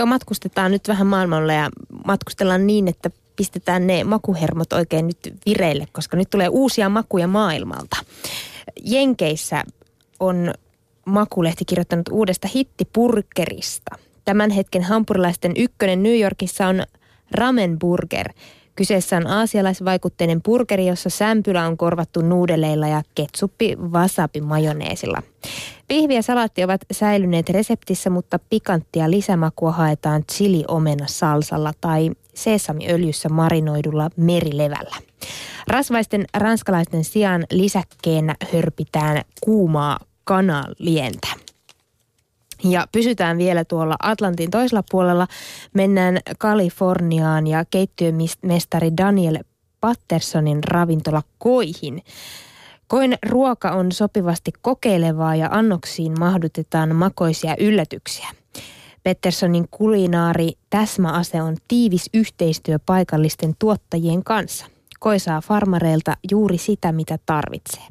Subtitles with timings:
[0.00, 1.70] Joo, matkustetaan nyt vähän maailmalle ja
[2.06, 7.96] matkustellaan niin, että pistetään ne makuhermot oikein nyt vireille, koska nyt tulee uusia makuja maailmalta.
[8.84, 9.64] Jenkeissä
[10.20, 10.54] on
[11.06, 13.98] makulehti kirjoittanut uudesta hittipurkerista.
[14.24, 16.82] Tämän hetken hampurilaisten ykkönen New Yorkissa on
[17.30, 18.32] ramen burger–
[18.80, 25.22] Kyseessä on aasialaisvaikutteinen burgeri, jossa sämpylä on korvattu nuudeleilla ja ketsuppi wasabi majoneesilla.
[25.88, 34.10] Pihvi ja salaatti ovat säilyneet reseptissä, mutta pikanttia lisämakua haetaan chili-omena salsalla tai sesamiöljyssä marinoidulla
[34.16, 34.96] merilevällä.
[35.68, 41.28] Rasvaisten ranskalaisten sijaan lisäkkeenä hörpitään kuumaa kanalientä.
[42.64, 45.26] Ja pysytään vielä tuolla Atlantin toisella puolella.
[45.74, 49.38] Mennään Kaliforniaan ja keittiömestari Daniel
[49.80, 52.02] Pattersonin ravintola Koihin.
[52.88, 58.28] Koin ruoka on sopivasti kokeilevaa ja annoksiin mahdutetaan makoisia yllätyksiä.
[59.02, 64.66] Petterssonin kulinaari täsmäase on tiivis yhteistyö paikallisten tuottajien kanssa.
[65.00, 67.82] Koi saa farmareilta juuri sitä, mitä tarvitsee.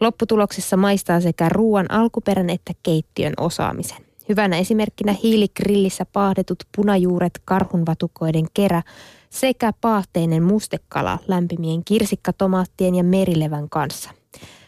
[0.00, 4.04] Lopputuloksessa maistaa sekä ruoan alkuperän että keittiön osaamisen.
[4.28, 8.82] Hyvänä esimerkkinä hiiligrillissä paahdetut punajuuret karhunvatukoiden kerä
[9.30, 14.10] sekä paahteinen mustekala lämpimien kirsikkatomaattien ja merilevän kanssa.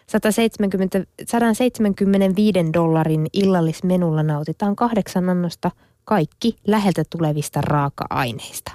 [0.06, 5.70] 170, 175 dollarin illallismenulla nautitaan kahdeksan annosta
[6.04, 8.72] kaikki läheltä tulevista raaka-aineista.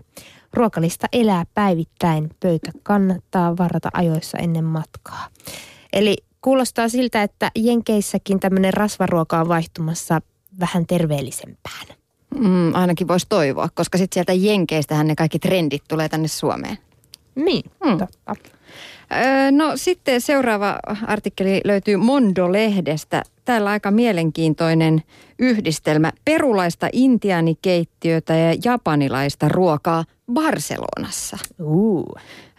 [0.53, 5.27] Ruokalista elää päivittäin, pöytä kannattaa varata ajoissa ennen matkaa.
[5.93, 10.21] Eli kuulostaa siltä, että Jenkeissäkin tämmöinen rasvaruoka on vaihtumassa
[10.59, 11.87] vähän terveellisempään.
[12.39, 16.77] Mm, ainakin voisi toivoa, koska sitten sieltä Jenkeistähän ne kaikki trendit tulee tänne Suomeen.
[17.35, 17.97] Niin, mm.
[17.97, 18.51] totta.
[19.13, 23.23] Öö, no sitten seuraava artikkeli löytyy Mondo-lehdestä.
[23.45, 25.03] Täällä aika mielenkiintoinen
[25.39, 31.37] yhdistelmä perulaista intiaanikeittiötä ja japanilaista ruokaa Barcelonassa.
[31.59, 32.05] Uh.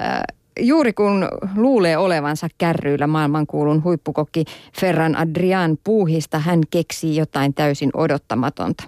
[0.01, 4.45] Öö, juuri kun luulee olevansa kärryillä maailmankuulun huippukokki
[4.81, 8.85] Ferran Adrian puuhista, hän keksii jotain täysin odottamatonta.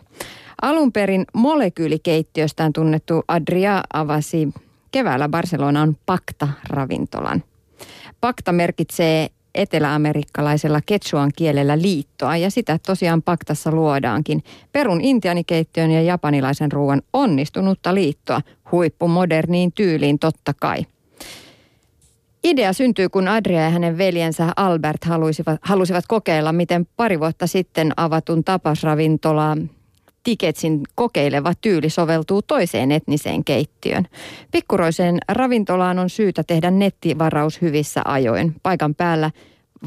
[0.63, 4.49] Alun perin molekyylikeittiöstään tunnettu Adria avasi
[4.93, 7.43] keväällä Barcelonan Pakta-ravintolan.
[8.21, 14.45] Pakta merkitsee eteläamerikkalaisella ketsuan kielellä liittoa ja sitä tosiaan Paktassa luodaankin.
[14.73, 18.41] Perun intianikeittiön ja japanilaisen ruoan onnistunutta liittoa
[18.73, 20.87] huippumoderniin tyyliin totta kai.
[22.45, 27.93] Idea syntyy, kun Adria ja hänen veljensä Albert halusivat, halusivat kokeilla, miten pari vuotta sitten
[27.97, 29.57] avatun tapasravintola
[30.25, 34.07] Tiketsin kokeileva tyyli soveltuu toiseen etniseen keittiöön.
[34.51, 38.55] Pikkuroiseen ravintolaan on syytä tehdä nettivaraus hyvissä ajoin.
[38.63, 39.31] Paikan päällä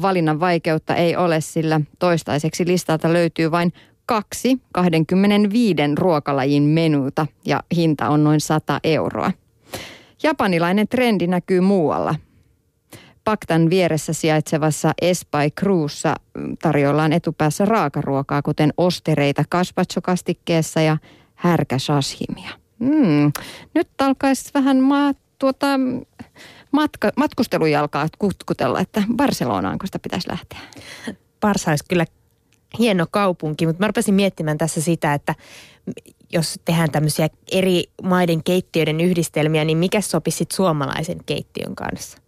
[0.02, 3.72] valinnan vaikeutta ei ole, sillä toistaiseksi listalta löytyy vain
[4.06, 9.32] kaksi 25 ruokalajin menuta ja hinta on noin 100 euroa.
[10.22, 12.14] Japanilainen trendi näkyy muualla.
[13.28, 16.14] Paktan vieressä sijaitsevassa Espai Cruussa
[16.62, 20.96] tarjoillaan etupäässä raakaruokaa, kuten ostereita kasvatsokastikkeessa ja
[21.34, 22.50] härkäsashimia.
[22.78, 23.32] Mm.
[23.74, 25.66] Nyt alkaisi vähän maa, tuota,
[26.72, 30.58] matka, matkustelujalkaa kutkutella, että Barcelonaanko sitä pitäisi lähteä?
[31.40, 32.04] Barsa olisi kyllä
[32.78, 35.34] hieno kaupunki, mutta mä rupesin miettimään tässä sitä, että
[36.32, 42.18] jos tehdään tämmöisiä eri maiden keittiöiden yhdistelmiä, niin mikä sopisi suomalaisen keittiön kanssa?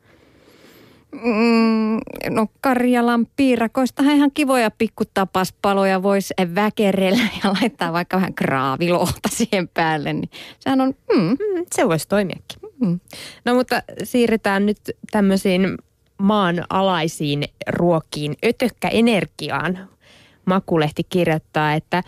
[1.12, 1.98] Mm,
[2.30, 10.12] no Karjalan piirakoista ihan kivoja pikkutapaspaloja voisi väkerellä ja laittaa vaikka vähän kraavilohta siihen päälle.
[10.12, 11.22] Niin sehän on, mm.
[11.22, 12.58] Mm, se voisi toimiakin.
[12.80, 13.00] Mm.
[13.44, 14.78] No mutta siirretään nyt
[15.10, 15.78] tämmöisiin
[16.18, 19.88] maanalaisiin ruokiin, ötökkäenergiaan.
[20.44, 22.02] Makulehti kirjoittaa, että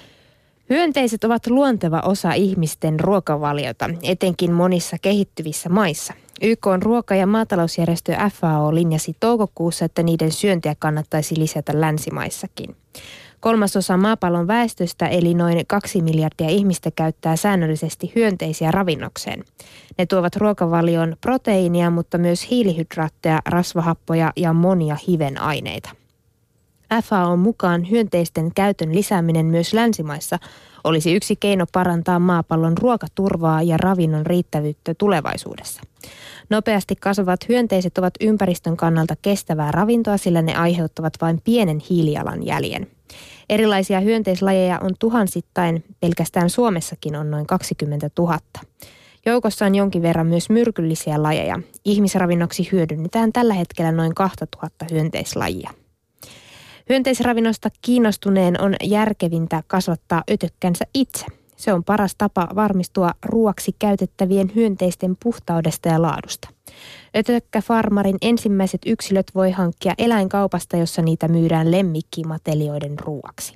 [0.72, 6.15] Hyönteiset ovat luonteva osa ihmisten ruokavaliota, etenkin monissa kehittyvissä maissa.
[6.43, 12.77] YK on ruoka- ja maatalousjärjestö FAO linjasi toukokuussa, että niiden syöntiä kannattaisi lisätä länsimaissakin.
[13.41, 19.45] Kolmasosa maapallon väestöstä eli noin kaksi miljardia ihmistä käyttää säännöllisesti hyönteisiä ravinnokseen.
[19.98, 26.02] Ne tuovat ruokavalioon proteiinia, mutta myös hiilihydraatteja, rasvahappoja ja monia hivenaineita.
[27.00, 30.39] FAO mukaan hyönteisten käytön lisääminen myös länsimaissa
[30.84, 35.83] olisi yksi keino parantaa maapallon ruokaturvaa ja ravinnon riittävyyttä tulevaisuudessa.
[36.50, 42.86] Nopeasti kasvavat hyönteiset ovat ympäristön kannalta kestävää ravintoa, sillä ne aiheuttavat vain pienen hiilijalanjäljen.
[43.48, 48.39] Erilaisia hyönteislajeja on tuhansittain, pelkästään Suomessakin on noin 20 000.
[49.27, 51.60] Joukossa on jonkin verran myös myrkyllisiä lajeja.
[51.84, 55.71] Ihmisravinnoksi hyödynnetään tällä hetkellä noin 2000 hyönteislajia.
[56.88, 61.26] Hyönteisravinnosta kiinnostuneen on järkevintä kasvattaa ötökkänsä itse.
[61.56, 66.48] Se on paras tapa varmistua ruoaksi käytettävien hyönteisten puhtaudesta ja laadusta.
[67.16, 73.52] Ötökkäfarmarin ensimmäiset yksilöt voi hankkia eläinkaupasta, jossa niitä myydään lemmikkimatelioiden ruuaksi.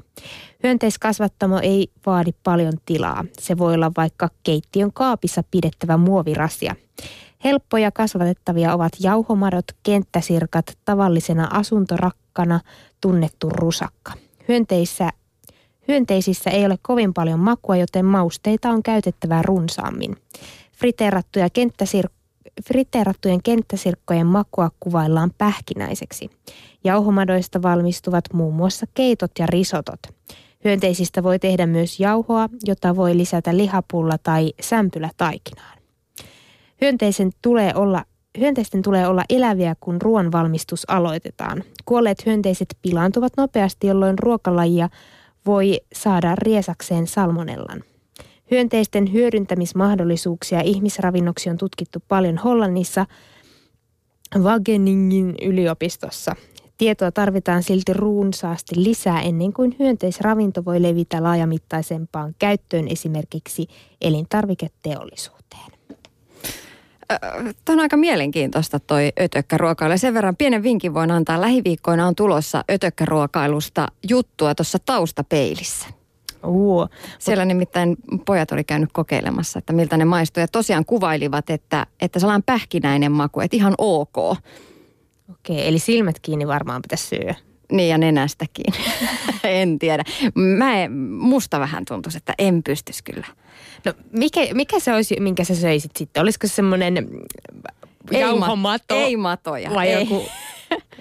[0.62, 3.24] Hyönteiskasvattamo ei vaadi paljon tilaa.
[3.38, 6.76] Se voi olla vaikka keittiön kaapissa pidettävä muovirasia.
[7.44, 12.60] Helppoja kasvatettavia ovat jauhomadot, kenttäsirkat, tavallisena asuntorakkana
[13.00, 14.12] tunnettu rusakka.
[14.48, 15.10] Hyönteissä,
[15.88, 20.16] hyönteisissä ei ole kovin paljon makua, joten mausteita on käytettävä runsaammin.
[20.72, 22.10] Friteerattuja kenttäsir-
[22.64, 26.30] friteerattujen kenttäsirkkojen makua kuvaillaan pähkinäiseksi.
[26.84, 30.00] Jauhomadoista valmistuvat muun muassa keitot ja risotot.
[30.64, 35.75] Hyönteisistä voi tehdä myös jauhoa, jota voi lisätä lihapulla tai sämpylä taikinaan.
[36.80, 38.04] Hyönteisen tulee olla
[38.38, 41.64] Hyönteisten tulee olla eläviä, kun ruoan valmistus aloitetaan.
[41.84, 44.88] Kuolleet hyönteiset pilaantuvat nopeasti, jolloin ruokalajia
[45.46, 47.82] voi saada riesakseen salmonellan.
[48.50, 53.06] Hyönteisten hyödyntämismahdollisuuksia ihmisravinnoksi on tutkittu paljon Hollannissa
[54.38, 56.36] Wageningin yliopistossa.
[56.78, 63.66] Tietoa tarvitaan silti runsaasti lisää ennen kuin hyönteisravinto voi levitä laajamittaisempaan käyttöön esimerkiksi
[64.00, 65.75] elintarviketeollisuuteen.
[67.64, 69.98] Tämä on aika mielenkiintoista toi ötökkäruokailu.
[69.98, 71.40] Sen verran pienen vinkin voin antaa.
[71.40, 75.86] Lähiviikkoina on tulossa ötökkäruokailusta juttua tuossa taustapeilissä.
[76.46, 76.88] Uh,
[77.18, 80.40] Siellä nimittäin pojat oli käynyt kokeilemassa, että miltä ne maistuu.
[80.40, 84.18] Ja tosiaan kuvailivat, että, että sellainen pähkinäinen maku, että ihan ok.
[85.30, 87.34] Okei, eli silmät kiinni varmaan pitäisi syödä.
[87.72, 88.74] Niin ja nenästäkin.
[89.44, 90.04] en tiedä.
[90.34, 93.26] Mä en, musta vähän tuntuisi, että en pystyisi kyllä.
[93.84, 96.20] No mikä, mikä se olisi, minkä sä söisit sitten?
[96.22, 97.08] Olisiko se semmoinen
[98.10, 99.70] jauhomato Ei matoja.
[99.74, 100.00] vai ei.
[100.00, 100.28] joku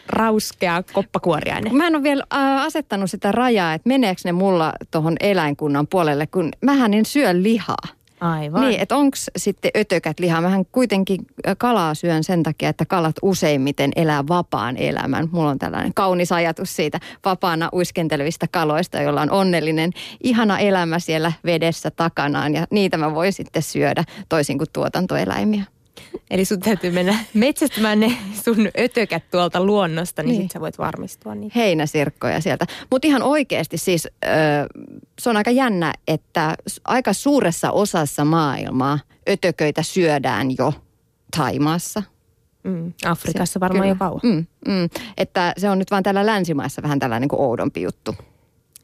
[0.08, 1.76] rauskea koppakuoriainen?
[1.76, 6.28] Mä en ole vielä äh, asettanut sitä rajaa, että meneekö ne mulla tuohon eläinkunnan puolelle,
[6.28, 7.88] kun mähän en syö lihaa.
[8.20, 8.62] Aivan.
[8.62, 10.42] Niin, että onko sitten ötökät lihaa?
[10.42, 11.20] Mähän kuitenkin
[11.58, 15.30] kalaa syön sen takia, että kalat useimmiten elää vapaan elämän.
[15.32, 19.92] Mulla on tällainen kaunis ajatus siitä vapaana uiskentelevistä kaloista, joilla on onnellinen,
[20.24, 22.54] ihana elämä siellä vedessä takanaan.
[22.56, 25.64] Ja niitä mä voin sitten syödä toisin kuin tuotantoeläimiä.
[26.32, 30.38] Eli sun täytyy mennä metsästämään ne sun ötökät tuolta luonnosta, niin, Niin.
[30.40, 30.46] niin.
[30.50, 31.60] sit sä voit varmistua niitä.
[31.60, 32.66] heinäsirkkoja sieltä.
[32.92, 34.30] Mutta ihan oikeasti siis ö,
[35.20, 40.74] se on aika jännä, että aika suuressa osassa maailmaa ötököitä syödään jo
[41.38, 42.04] Taimaassa.
[42.64, 42.94] Mm.
[43.06, 43.92] Afrikassa varmaan Kyllä.
[43.92, 44.20] jo kauan.
[44.24, 44.90] Mm, mm.
[45.18, 48.16] Että se on nyt vaan täällä länsimaissa vähän tällainen niin kuin oudompi juttu.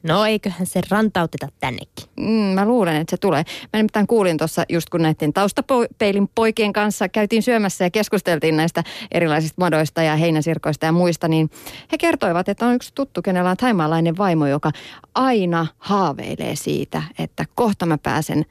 [0.02, 2.06] No eiköhän se rantauteta tännekin.
[2.20, 3.44] Mm, mä luulen, että se tulee.
[3.62, 8.84] Mä nimittäin kuulin tuossa just kun näiden taustapeilin poikien kanssa käytiin syömässä ja keskusteltiin näistä
[9.10, 11.50] erilaisista madoista ja heinäsirkoista ja muista, niin
[11.92, 14.72] he kertoivat, että on yksi tuttu, kenellä on taimaalainen vaimo, joka
[15.14, 18.44] aina haaveilee siitä, että kohta mä pääsen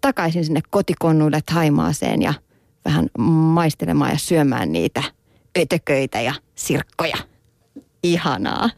[0.00, 2.34] takaisin sinne kotikonnuille Taimaaseen ja
[2.84, 5.02] vähän maistelemaan ja syömään niitä
[5.58, 7.16] ötököitä ja sirkkoja.
[8.02, 8.66] Ihanaa.